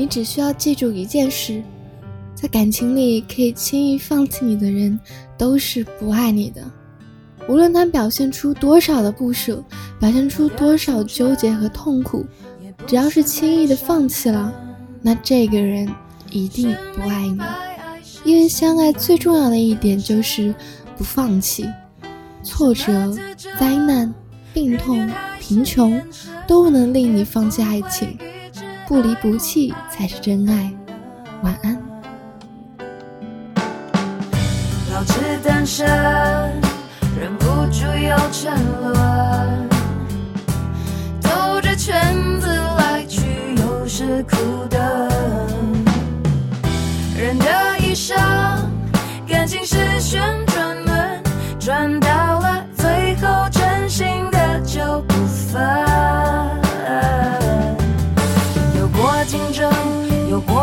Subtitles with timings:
[0.00, 1.62] 你只需要记住一件事：
[2.34, 4.98] 在感情里可以轻易放弃你的人，
[5.36, 6.62] 都是不爱你的。
[7.46, 9.62] 无论他表现出多少的不舍，
[9.98, 12.24] 表现出多少纠结和痛苦，
[12.86, 14.50] 只要是轻易的放弃了，
[15.02, 15.86] 那这个人
[16.30, 17.42] 一定不爱你。
[18.24, 20.54] 因为相爱最重要的一点就是
[20.96, 21.66] 不放弃。
[22.42, 23.14] 挫折、
[23.58, 24.14] 灾难、
[24.54, 25.06] 病痛、
[25.38, 26.00] 贫穷
[26.48, 28.16] 都不能令你放弃爱情。
[28.90, 30.68] 不离不弃才是真爱。
[31.42, 31.80] 晚安。
[34.92, 35.86] 保持单身，
[37.16, 39.68] 忍不住又沉沦，
[41.22, 44.80] 兜着圈子来去，又是苦等。
[47.16, 48.18] 人的一生，
[49.24, 51.22] 感情是旋转门，
[51.60, 52.00] 转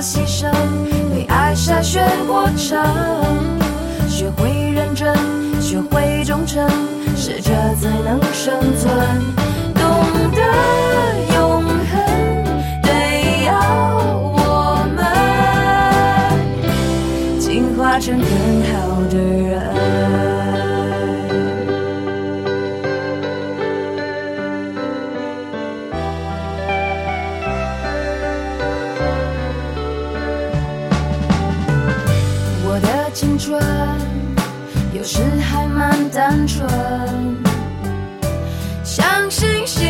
[0.00, 0.50] 牺牲，
[1.12, 2.78] 被爱筛选过程，
[4.08, 5.12] 学会认真，
[5.60, 6.68] 学会忠诚，
[7.16, 8.88] 适者才能生存。
[9.74, 9.82] 懂
[10.34, 10.40] 得
[11.34, 12.00] 永恒，
[12.82, 12.88] 得
[13.46, 13.50] 要
[14.22, 14.98] 我们
[17.40, 18.26] 进化成更
[18.72, 20.37] 好的人。
[33.14, 33.58] 青春
[34.92, 36.68] 有时还蛮单纯，
[38.84, 39.87] 相信幸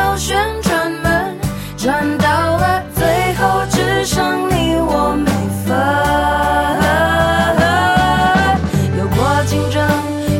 [0.00, 1.36] 有街道旋转门，
[1.76, 5.30] 转到了最后只剩你我没
[5.64, 5.76] 分。
[8.98, 9.82] 有过竞争，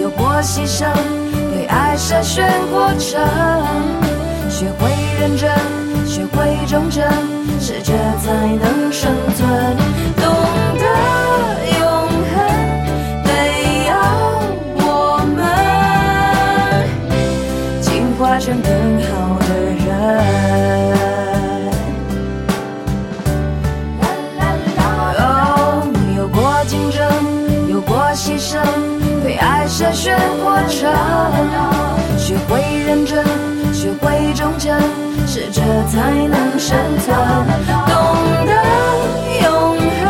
[0.00, 0.88] 有过牺牲，
[1.52, 3.20] 对爱筛选过程，
[4.48, 4.90] 学会
[5.20, 5.50] 认真，
[6.06, 7.04] 学会忠诚，
[7.60, 9.76] 适者才能生存。
[10.16, 10.24] 懂
[10.78, 10.84] 得
[11.78, 11.80] 永
[12.32, 12.36] 恒，
[13.24, 13.28] 得
[13.88, 13.90] 要
[14.76, 14.86] 我
[15.36, 15.38] 们
[17.80, 18.70] 进化成更
[19.02, 19.21] 好
[29.82, 30.80] 的漩涡唱
[32.16, 33.24] 学会认真
[33.74, 34.80] 学会忠诚
[35.26, 37.16] 适者才能生存。
[37.88, 37.92] 懂
[38.46, 38.52] 得
[39.42, 39.50] 永
[39.80, 40.00] 恒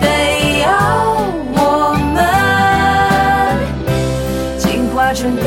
[0.00, 0.04] 得
[0.62, 0.66] 要
[1.54, 1.58] 我
[2.14, 2.18] 们
[4.58, 5.44] 进化成更